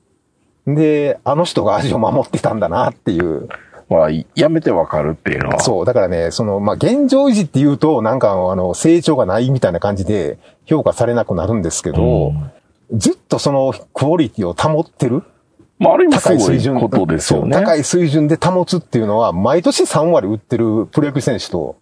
[0.67, 3.47] で、あの人が味を守ってたんだなっていう。
[3.89, 5.59] まあ、やめてわかるっていうのは。
[5.59, 5.85] そう。
[5.85, 12.51] だからね、その、まあ、現状維持って言うと、なんか、あの、成長がないみたいな感じで評価されなくなるんですけど、うん
[12.91, 15.21] ずっとそのクオリティを保ってる？
[15.77, 16.79] まあ、ある意味す水準。
[16.79, 17.53] ことですよね。
[17.55, 21.75] そう高い水準で保つっていうのは、毎年3割打ってるプロ野球選手と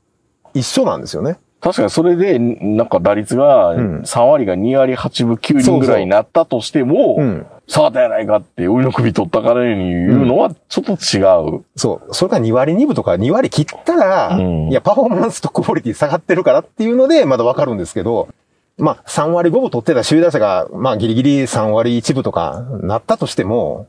[0.54, 1.38] 一緒なんですよね。
[1.62, 7.48] 確かにそれで、なんか打率がん3割が2割8分9厘ぐらいになったとしても、うん。
[7.48, 11.22] 下がったやないかって、俺の首取ったからに言うのはちょっと違
[11.60, 11.66] う。
[11.76, 12.14] そう。
[12.14, 18.30] それが2割2分とか2割切ったら、うんいや、パフォーマンスとクオリティ下がってるからっていうので、まだわかるんですけど、
[18.78, 23.88] まあ、3割5分取ってた首位打者が、まあ、ギリギリ3割1分とかなったとしても、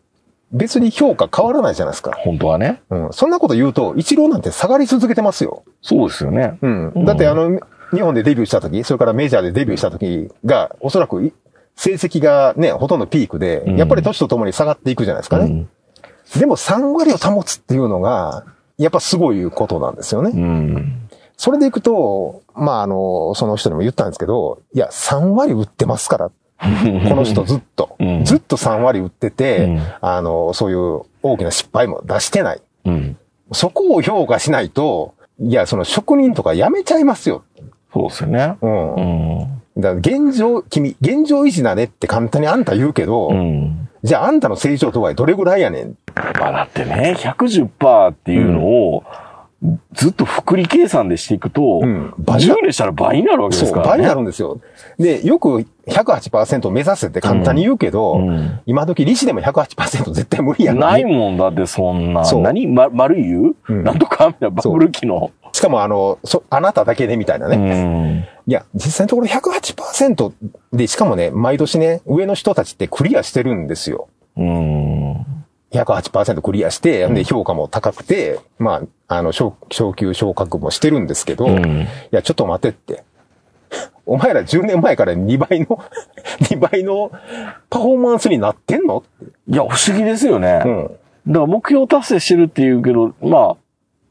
[0.51, 2.13] 別に評価変わらないじゃないですか。
[2.17, 2.81] 本当はね。
[2.89, 3.13] うん。
[3.13, 5.63] そんなこと言うと、一郎なんて下がり続けてますよ。
[5.83, 6.59] そうですよね。
[6.63, 7.05] うん。
[7.05, 7.61] だってあの、
[7.93, 11.33] 日本でデビューした時、それからメジャーでデビューした時が、おそらくい
[11.79, 15.45] 成績がね、ほとんどピークで、うんやっぱり年とともに下がっていくじゃないですかね。
[15.45, 16.41] うん。
[16.41, 18.45] でも3割を保つっていうのが、
[18.79, 20.33] やっぱすごいことなんですよね。
[20.35, 21.09] うん。
[21.37, 26.31] それでいくと、まあ、あの、その人にも言ったんですけど、いや、3割売ってますから。
[26.59, 32.61] この人ずっと、うんずっと3割売ってて、うんあの、そういう大きな失敗も出してない。
[32.87, 33.17] うん。
[33.53, 37.45] そこを評価しないと、いや、その職人とか辞めちゃいますよ。
[37.95, 38.57] そうですよね。
[38.61, 39.58] うん。
[39.79, 39.83] うん。
[39.83, 43.89] だ現状、君、現状維持だねって簡単にあんた言うけど、うん。
[44.03, 45.97] じゃああんたの成長度合いどれぐらいやねん？
[46.39, 49.05] まあだってね、110%っていうのを、
[49.93, 53.91] ずっと複利計算でしていくと、うん倍だ10でしたら倍になるわけですからね。
[53.91, 54.61] 倍になるんですよ。
[54.99, 62.25] で、よく108%目指せって簡単に言うけど、うん今時利子でも108%絶対無理やんないもんだってそんな。
[62.25, 65.33] そう何ま、丸言う、うんなんとかみたいなバブル期の。
[65.53, 67.57] しかもあの、そ、あなただけでみたいなうね。
[67.85, 68.25] ん。
[68.47, 70.33] いや、実際のところ108%
[70.73, 74.09] で、しかもね、毎年ね、上の人たちってクリアしてるんですよ。
[74.37, 75.27] うん。
[75.73, 81.87] 108%クリアして、で、評価も高くて、まあ、あの、昇昇級昇格もしてるんですけど、いうん。
[82.11, 83.05] や、ちょっと待ってって。
[84.07, 85.67] お前ら10年前から2倍の、
[86.41, 87.11] 2倍の
[87.69, 89.03] パフォーマンスになってんの。
[89.47, 90.63] いや、不思議ですよね。
[90.65, 90.91] うん。
[91.27, 93.57] だから目標達成してるって言うけど、まあ、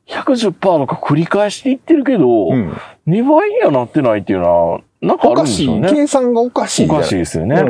[0.08, 2.72] 110%とか繰り返していってるけど、うん。
[3.08, 5.68] 2倍にはなってないっていうのは、なんかあおかしい。
[5.68, 6.02] るんでしょうね。
[6.02, 6.90] 計算がおかしい。
[6.90, 7.56] おかしいですよね。
[7.60, 7.68] うん。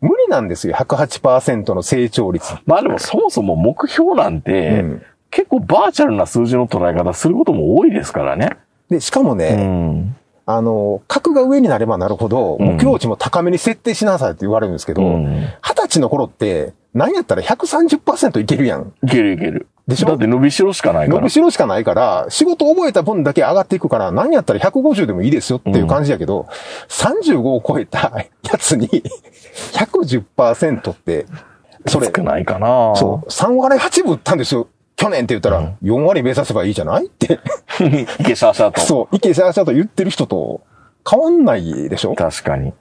[0.00, 0.74] 無理なんですよ。
[0.74, 2.54] 108%の成長率。
[2.66, 8.56] まあでもそもそも目標なんて、うん結構バーチャルな数字の捉え方することも多いですからね。
[8.88, 10.16] で、しかもうね、ん。
[10.46, 15.40] あの、格が上になればなるほど、うん目標値も高めに設定しなさいって言われるんですけど、二、うん。
[15.62, 18.92] 十、歳の頃って、何やったら130%いけるやん。
[19.04, 19.66] いけるいける。
[19.88, 20.08] でしょ？
[20.08, 21.18] だって伸びしろしかないから。
[21.20, 26.46] 伸びしろしかないから、仕事覚えた分だけ上がっていくから、何やったら150でもいいですよっていう感じやけど、
[26.88, 28.88] 35を超えた やつに、
[29.72, 31.26] 110%って、
[31.86, 34.68] それ、少ないかなそう、3割8分打ったんですよ。
[34.96, 37.06] 去年って言ったら、4割目指せばいいじゃない？
[37.06, 37.40] って、う。
[38.22, 38.80] いけしゃあしゃあと。
[38.80, 40.62] そう、池シャーシャーと言ってる人と
[41.08, 42.14] 変わんないでしょ？
[42.14, 42.72] 確かに。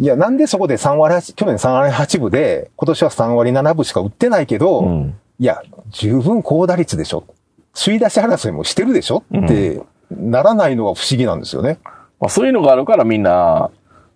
[0.00, 5.14] いや、なんでそこで3割8、去年3割8分で、今年は3割7分しか打ってないけど、うん。
[5.40, 7.24] いや、十分高打率でしょ。
[7.74, 11.78] 首位出し争いもしてるでしょって、ならないのが不思議なんですよね。
[12.20, 13.70] まあそういうのがあるからみんな、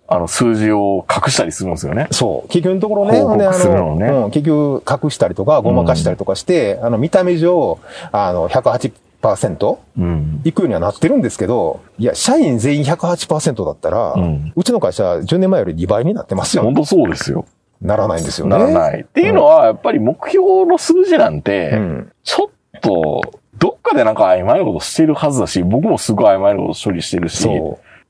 [0.08, 2.08] あの、数字を隠したりするんですよね。
[2.10, 2.48] そう。
[2.48, 7.78] 結局のところね、報のねうん、結局隠したりとか、ごまかしたりとかして、あの、見た目上、
[8.10, 10.40] あの、108%うん。
[10.44, 16.64] いくようにはなってるんですけど、いや、社員全員108%だったら、ううんちの会社10年前より2倍になってますよ。
[16.64, 17.46] 本当そうですよ。
[17.82, 18.56] ならないんですよね。
[18.56, 19.00] ならない。
[19.00, 22.12] っていうのは、やっぱり目標の数字なんて、うん。
[22.22, 23.20] ちょっと、
[23.58, 27.48] どっかでなんか曖昧なことしてるはずだし、僕もすごい曖昧なこと処理してるし。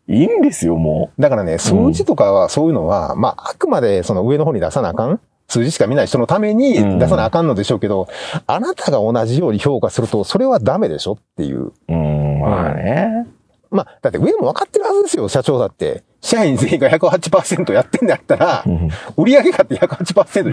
[0.09, 5.21] いいんですよ、もだからね、数字とかはそういうのは、まあ、あくまでその上の方に出さなあかん。
[5.49, 8.09] 数字しか見ない人のためにうん出さなあかんのでしょうけど、
[8.47, 11.67] あなたが同じように評価すると、それはダメでしょっていう。
[11.67, 11.73] う。
[11.89, 13.27] うん、まあね。
[13.71, 16.05] まあ、だって上も分かってるはずですよ、社長だって。
[16.23, 20.51] 社員全員が108%やってんだったら、うん売上がって108%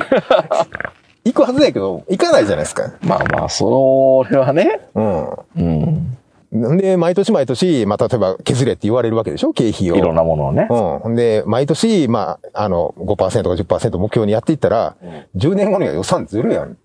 [1.25, 2.93] い くはずだけど、いかないじゃないですか。
[3.01, 4.81] まあまあ、それはね。
[4.95, 5.27] うん。
[5.57, 6.73] うん。
[6.73, 9.53] んで、毎年毎年、まあ、例えば削れって言われるわけでしょ？
[9.53, 9.95] 経費を。
[9.95, 10.67] いろんなものをね。
[11.03, 11.15] うん。
[11.15, 13.29] で、毎年、まあ、あの、5%か
[13.77, 14.95] 10%目標にやっていったら、
[15.35, 16.75] 10年後には予算ゼロやん。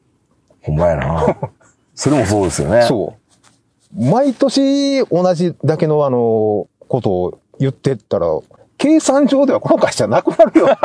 [0.63, 1.37] ほんまやな。
[1.95, 2.83] それもそうですよね。
[2.83, 3.15] そ
[3.97, 4.05] う。
[4.11, 8.27] 毎年同じだけのあの、ことを言ってったら、
[8.85, 10.69] 計算上ではこの会社なくなるよ。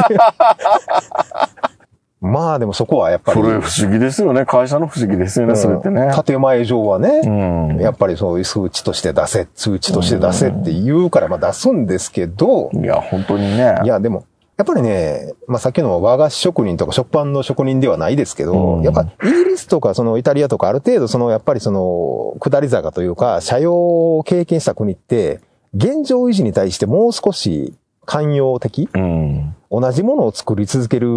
[2.21, 4.45] まあでもそこはやっぱりそ、れ不思議ですよね。
[4.45, 6.09] 会社の不思議ですよね、それってね。
[6.25, 7.29] 建前上はね、う
[7.77, 7.81] ん。
[7.81, 13.79] やっぱりそういう数値として出せ、数値として出せって言うから、まあ出すんですけど、いや、本当にね。
[13.83, 14.23] いや、でも、
[14.55, 25.41] やっぱりね、まあ、さっきの和菓子職人とか食パンの職人ではないですけど、うんやっぱイギリスとかそのイタリアとかある程度そのやっぱりその下り坂というか、社用を経験した国って、
[25.73, 27.73] 現状維持に対してもう少し
[28.09, 28.89] 寛容的？
[28.91, 29.55] うん。
[29.69, 31.07] 同じものを作り続ける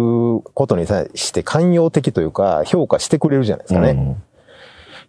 [0.53, 3.89] ことに対して寛容的というか、評価してくれるじゃないですかね。
[3.89, 4.23] うん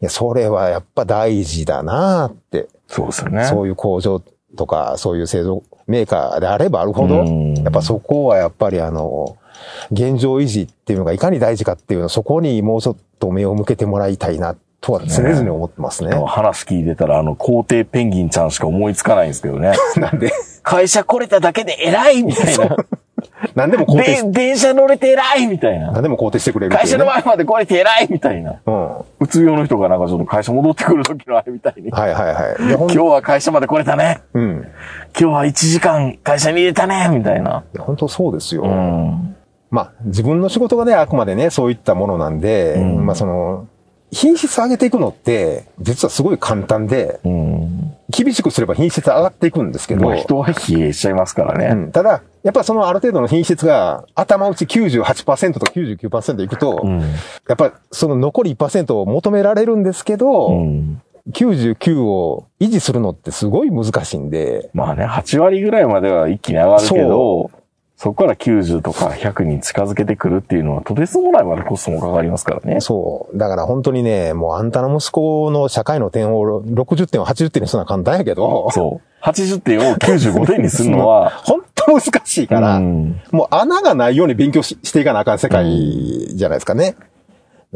[0.00, 2.68] いや、それはやっぱ大事だなって。
[2.88, 3.44] そうですよね。
[3.44, 4.20] そういう工場
[4.56, 9.36] とか、そういう製造メーカーであればあるほど、うんやっぱそこはやっぱりあの、
[9.92, 16.10] 現状維持っていうのがいかに大事かっていうの、そこにもうちょっと目を向けてもらいたいな、とは常々思ってますね。
[16.10, 19.72] でも話聞いてたら、あの、皇帝ペンギンちゃんしか思いつかないんですけどね。
[19.96, 20.30] なんで、
[20.64, 22.76] 会社来れただけで偉いみたいな。
[23.54, 25.92] 何でも肯定電車乗れて偉いみたいな。
[25.92, 28.60] 何でも肯定してくれるね、会社の前まで来れて偉いみたいな。
[28.66, 28.98] うん。
[29.20, 31.90] うつ病の人がなんかちょっと会社戻ってくる時のあれみたいに。
[31.90, 32.56] はいはいはい。
[32.72, 34.22] 今日は会社まで来れたね。
[34.32, 34.66] うん。
[35.18, 37.08] 今日は1時間会社に入れたね。
[37.16, 37.64] みたいな。
[37.74, 38.62] いや本当そうですよ。
[38.62, 39.36] うん。
[39.70, 43.68] まあ、自分の仕事がね、あくまでね、そういったものなんで、うんまあその、
[44.14, 47.94] 品質上げていくのって、実はすごい簡単で、うん。
[48.10, 51.86] 厳しくすれば品質上がっていくんですけど、まあ人は疲弊しちゃいますからうね。
[51.86, 57.00] ん、ただ、やっぱそのある程度の品質が頭打ち98%とか99%いくと、うん。
[57.00, 57.06] や
[57.54, 61.02] っぱその残り1%を求められるんですけど、うん。
[61.32, 67.50] 99を維持するのってすごい難しいんで、まあね、8割ぐらいまでは一気に上がるけど
[67.96, 72.80] そ、そこから90とか100に近づけてくるっていうのは、とてつもないまでコストもかかりますからね。
[72.80, 73.38] そう。
[73.38, 79.24] だから本当にね、もうあんたの息子の社会の点を60点を80点にするのは簡単やけど、そう。
[79.24, 85.64] 80点を95点にするのは、 本当難しいから、うんもう穴がないように勉強ししていかなあかん世界
[86.34, 86.96] じゃないですかね。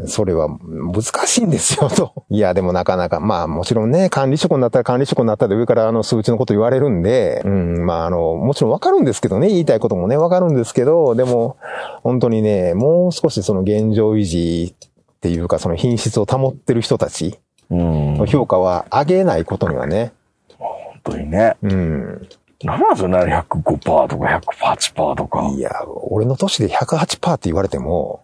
[0.05, 2.13] それは難しいんですよ、と。
[2.29, 11.57] いや、でもなかなか、まあもちろんね、管理職になったら管理職になったで上からあの数値のこと言われるんで、うん、まああの、もちろんわかるんですけどね、言いたいこともね、わかるんですけど、でも、
[12.03, 18.13] 本当にね、もう少しその現状維持っていうか、その品質を保ってる人たちうん。
[18.15, 20.11] の評価は上げないことにはね、
[20.57, 20.67] 本
[21.03, 21.55] 当にね。
[21.61, 22.27] うん。
[22.63, 25.43] なんなんですよね、105%とか108%とか。
[25.55, 25.71] いや、
[26.09, 28.23] 俺の年で108%って言われても、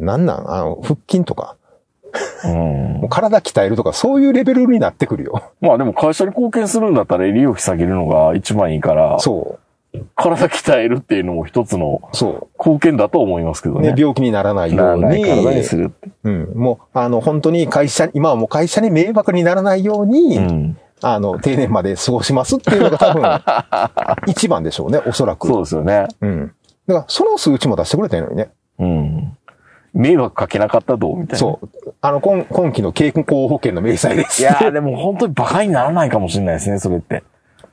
[0.00, 0.50] なんなん？
[0.50, 1.56] あの、腹筋とか、
[2.44, 3.08] うんもう。
[3.08, 5.52] 体鍛えるとか、そういうレベルになってくるよ。
[5.60, 9.58] まあでも会社に貢献するんだったら利用費下げるのが一番いいから、そ
[10.14, 13.80] 体鍛えるっていうのも一つのう、そ貢献だと思いますけどう。
[13.80, 13.92] ね。
[13.92, 16.10] ね、病気にならないように、ない体にするって。
[16.24, 20.78] うん、もう、あの、本当に会社、今はもう会社に迷惑にならないように、うん。
[21.02, 23.22] あの、定年まで過ごしますっていうのが多分、
[24.30, 25.48] 一番でしょうね、おそらく。
[25.48, 26.06] そうですよね。
[26.20, 26.52] うん。
[26.86, 28.50] だから、その数値も出してくれたのにね。
[28.78, 29.36] うん。
[29.92, 31.16] 迷惑かけなかったどう？
[31.18, 31.38] みたいな。
[31.38, 31.68] そう。
[32.00, 34.40] あの、今今期の健康保険の明細です。
[34.42, 37.22] いやーでも本当に馬鹿にならないかもしれないですね、それって。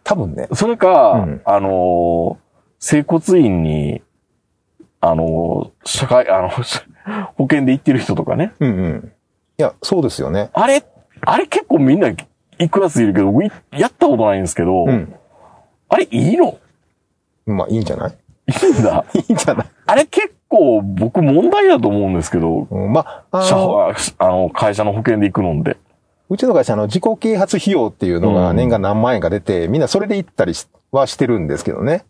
[0.04, 0.48] 多分ね。
[0.54, 2.48] それか、うんあのー
[2.80, 4.02] 整骨院に、
[5.02, 6.50] あのー社会、あの、
[7.36, 8.54] 保険で行ってる人とかね。
[8.60, 9.12] うんうん。
[9.58, 10.50] いや、そうですよね。
[10.54, 10.84] あれ、
[11.22, 12.10] あれ結構みんな
[12.60, 13.34] 行くやついるけど、
[13.72, 15.16] やったことないんですけど、うん。
[15.90, 16.58] あれいいの？
[17.48, 18.12] まあ、いいんじゃない？
[18.12, 19.06] いいんだ。
[19.16, 19.68] いいんじゃない？
[19.88, 25.78] あれ結構僕問題だと思うんですけど、うんまあ、あ社の、あの、会社の保険で行くのんで。
[26.30, 32.04] うちの会社の自己啓発費用っていうのがうん年間何万円か出て、みんなそれで行ったりしはしてるんですけどね。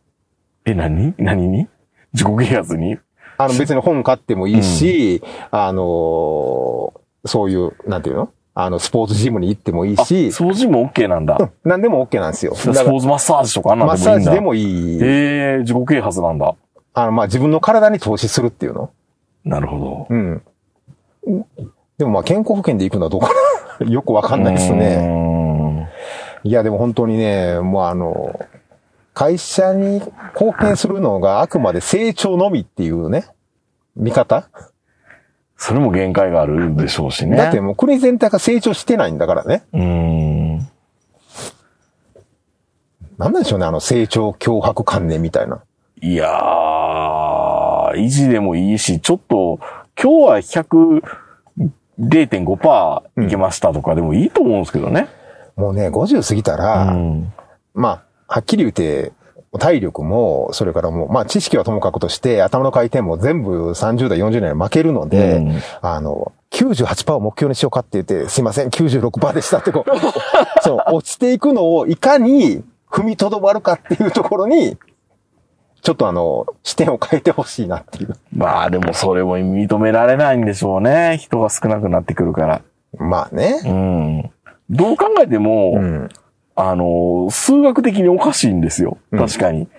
[0.66, 1.14] え、何？
[1.18, 1.68] 何に？
[2.14, 2.98] 自己啓発に？
[3.38, 5.22] あの別に本買ってもいいし、
[5.52, 6.92] あのー
[7.26, 8.32] そういう、なんていうの？
[8.56, 11.38] あの、スポーツジムに行ってもいいあ、し、掃除も OK なんだ。
[11.64, 12.56] 何でも OK なんですよ。
[12.56, 14.26] スポーツマッサージとかあんなんマッでもいいんだ。
[14.26, 15.00] サージでもいい。
[15.04, 16.56] ええ自己啓発なんだ。
[16.98, 18.90] あの、まあ、自分の体に投資するっていうの？
[19.46, 20.08] なるほど。
[20.10, 20.42] うん。
[22.00, 23.30] でもまあ、健康保険で行くのはどうか
[23.80, 24.98] な よくわかんないですね。
[24.98, 25.90] ね。
[26.44, 28.40] いや、でも本当にね、もうあの、
[29.14, 30.02] 会社に
[30.34, 33.28] 貢献するのがあくまで成長のみっていうね、
[33.96, 34.50] 見方、
[35.56, 37.38] それも限界があるでしょうしね。
[37.38, 39.64] だってもう国全体が成長してないんだからね。
[39.72, 40.58] うーん。
[43.20, 45.62] なんなんでしょうね、あの成長脅迫観念みたいな。
[46.02, 49.60] いやー、維持でもいいし、ちょっと、
[50.00, 51.04] 今日は100、
[52.00, 55.08] 0.5%いけましたとかでもいいと思うんですけどね。
[55.56, 57.34] もうね、50過ぎたら、うん。
[57.74, 59.12] まあ、はっきり言って、
[59.58, 74.78] 体力も、それからもう、まあ知識はともかくとして、頭の回転も全部30代、40代に負けるので、うんあの、98%を目標にしようかって言って、すいません、96%でしたってこう、そう、落ちていくのをいかに踏みとどまるかっていうところに、
[75.88, 78.18] ちょっとあの、視点を変えてほしいなっていう。
[78.36, 81.18] まあでもそれも認められないんでしょうね。
[81.18, 82.62] 人が少なくなってくるから。
[83.00, 83.62] まあね。
[83.64, 84.30] うん。
[84.70, 86.10] どう考えても、うん。
[86.58, 88.98] あの、数学的におかしいんですよ。
[89.14, 89.70] うん確かに。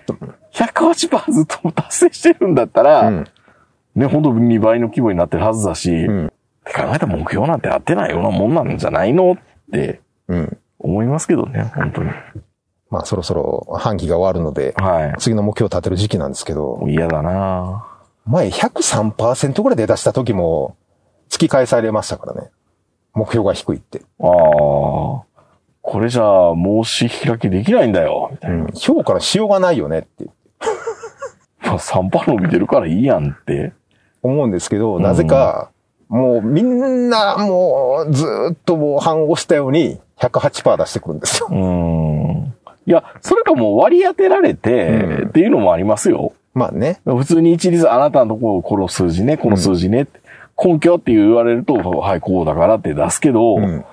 [0.51, 3.27] 108%ずっと達成してるんだったら、うん。
[3.93, 6.25] ね、本当に2倍の規模になってるはずだし、うん。
[6.25, 6.29] っ
[6.65, 9.37] て考えたら目標なんて合ってないようなもんなんじゃないのっ
[9.71, 10.57] てうん。
[10.79, 12.09] 思いますけどね、本当に。
[12.89, 16.91] まあそろそろ半期が終わるので、は次の目標を立てる時期なんですけど、い。
[16.91, 17.85] 嫌だな
[18.25, 20.75] 前103%ぐらいで出した時も、
[21.29, 22.49] 突き返されましたからね。
[23.13, 24.01] 目標が低いって。
[24.19, 25.23] ああ。
[25.81, 28.29] これじゃあ、申し開きできないんだよ。
[28.31, 28.57] みたいな。
[28.57, 28.71] うん。
[28.73, 30.29] 評価のしようがないよねって
[31.61, 33.73] まあ、3パー伸びてるからいいやんって。
[34.21, 35.71] 思うんですけど、んなぜか、
[36.09, 41.47] もうみんなもうずーっともう半押したように108%出してくるんですよ。
[41.49, 42.38] うーん。
[42.85, 46.33] いや、それかもう割り当てられて、うんっていうのもありますよ。
[46.53, 46.99] まあね。
[47.05, 50.07] 普通に一律あなたのところこの数字ね、この数字ね、
[50.61, 53.59] 根拠って言われると、はい、こうだからって出すけど、う。
[53.59, 53.85] うん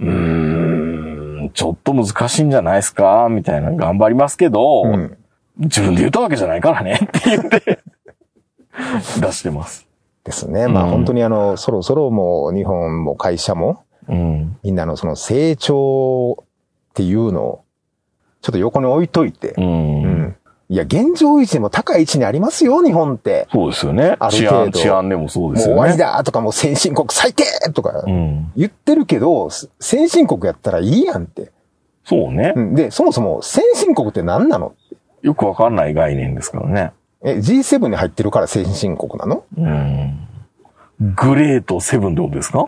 [0.00, 5.16] ーん、ちょっと難しいんじゃないですかみたいな、頑張りますけど、うん。
[5.58, 7.80] 自分で言ったわけじゃないからねって言って、
[9.20, 9.86] 出してます。
[10.24, 10.68] ですね。
[10.68, 14.56] まあうん本当にあの、そろそろもう日本も会社も、うん。
[14.62, 16.44] みんなのその成長っ
[16.94, 17.64] ていうのを、
[18.42, 19.64] ちょっと横に置いといてう、ん。
[19.64, 20.36] うん。
[20.68, 23.46] いや、現状維持でも高い位置にありますよ、日本って。
[23.52, 24.28] そうですよねあ。
[24.28, 25.80] る治安、程度治安でもそうもうですよね。
[25.80, 28.52] 終わりだとかもう先進国最低とかうん。
[28.56, 31.50] 言ってるけど、先進国やったらいいやんって。
[32.04, 32.60] そうねう。
[32.60, 34.74] んで、そもそも先進国って何なの？
[35.22, 36.92] よくわかんない概念ですからね。
[37.22, 39.44] え、G7 に入ってるから先進国なの？
[39.56, 40.28] うん。
[41.14, 42.66] グレートセブンってことですか？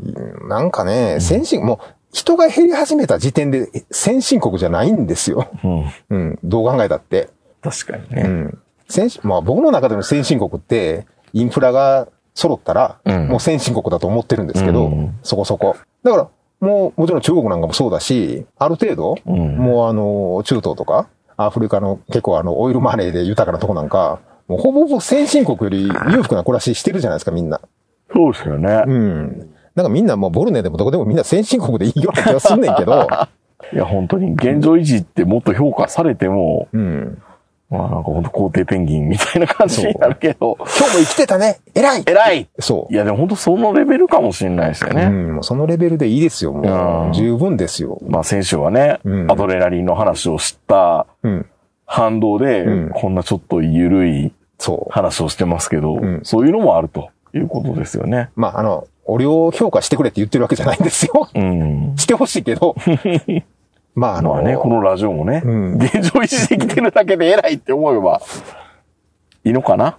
[0.00, 5.50] うんなんかね、先進、もう人が減り始めた時点で先進国じゃないんですよ。
[5.62, 5.92] うん。
[6.10, 7.28] うん、どう考えたって。
[7.62, 8.22] 確かにね。
[8.22, 8.58] うん。
[8.88, 15.76] 先進、まあ僕の中での先進国って、インフラが揃ったら、うんもう先進国だと思ってるんですけど、うんそこそこ。
[16.02, 16.28] だから、
[16.60, 27.60] もう、もちろん中国なんかもそうだし、ある程度、うんもうあの、中東とか、アフリカの結構あの、オイルマネーで豊かなとこなんか、もうほぼほぼ先進国より裕福な暮らししてるじゃないですか、みんな。
[28.14, 28.84] そうですよね。
[28.86, 29.50] うん。
[29.76, 33.06] なんかみんなもうボルネでもどこでもみんな先進国でいいような気がすんねんけど、
[33.72, 37.22] いや、本当に現状維持ってもっと評価されても、うん。
[37.68, 42.96] まあなんか本当皇帝ペンギンみたいな感じになるけど、今日も生きてたね偉い偉いそうい。
[42.96, 45.06] や、でも本当そのレベルかもしれないですよね。
[45.06, 47.14] うん、もうそのレベルでいいですよ、もう。
[47.14, 47.98] 十分ですよ。
[48.06, 51.46] まあ先週はね、うんアドレナリンの話を知ったうん。
[51.86, 54.92] 反動で、うんこんなちょっと緩いそう。
[54.92, 58.30] 話をしてますけど、んそういうのもあるということですよね。
[58.36, 61.28] まあ、あの、俺を評価してくれって言ってるわけじゃないんですよ。
[61.34, 61.94] うん。
[61.96, 62.74] してほしいけど。
[63.94, 68.20] まあ、あの、まあね、このラジオもね、うん現状維持できてるだけで偉いって思えば、
[69.44, 69.96] いいのかな？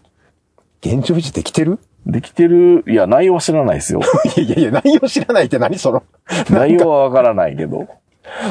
[0.82, 1.80] 現状維持できてる？
[2.06, 4.02] できてる、いや、内容は知らないですよ。
[4.36, 6.04] い やいやいや、内容知らないって何その？
[6.52, 7.88] 内容はわからないけど。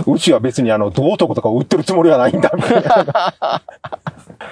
[0.07, 3.63] うちは別にあの、道徳とか売ってるつもりはないんだ、みたいな。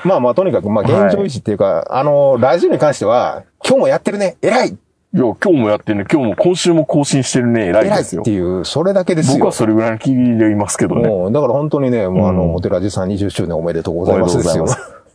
[0.04, 4.76] まあまあ、とにかく、まあ、現状維持っていうか、あの、ラジオに関しては、今日もやってるね、偉い
[5.14, 8.33] いや、今日もやってるね、今日も今週も更新してるね、偉い偉いっですよて。
[8.33, 9.53] いう、それだけですよ僕は。
[9.53, 11.09] それぐらいの気でいますけどね。
[11.09, 14.66] もう、だから本当にね、もうあの、うんお寺寺さん20周年おめでとうごおざいますですよ。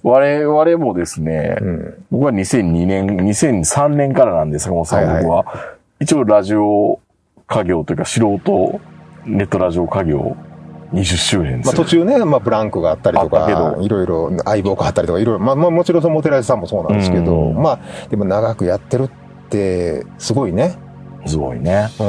[0.01, 2.05] 我々もですね、うん。
[2.11, 5.43] 僕は2002年、2003年からなんですが、もうさん僕は。
[5.99, 6.99] 一応ラジオ
[7.47, 8.79] 家業というか素人
[9.25, 10.37] ネットラジオ家業
[10.93, 11.83] 20周年でますあよ。
[11.83, 19.28] 途中ね、まあブランクがあったりとか、どいろいろ相棒があったりとか、いろいろ、まあまあもちろんそのモテラジさんもそうなんですけど、うんまあ、でも長くやってるって、
[20.17, 20.77] すごいね。
[21.25, 21.89] すごいね。
[21.99, 22.05] うん。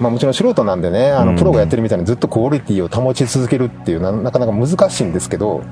[0.00, 5.62] まあもちろん素人なんでね、あの、うんプロがやってるみたいにずっとクオリティを保ち続けるっていうな、なかなか難しいんですけど、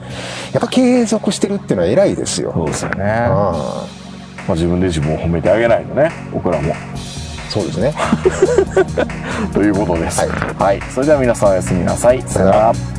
[0.52, 2.52] やっぱ継続してるっていうのは偉いですよ。
[2.54, 3.04] そうですよね。
[3.04, 3.98] まあ
[4.48, 6.74] あ自分で自分を褒めてあげないとね、僕らも。
[7.50, 7.94] そうですね。
[9.52, 10.20] ということです。
[10.20, 10.80] はいはい。
[10.90, 12.22] それでは皆さんおやすみなさい。
[12.22, 12.97] さよなら。